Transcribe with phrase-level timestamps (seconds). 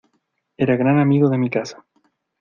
[0.65, 1.85] era gran amigo de mi casa.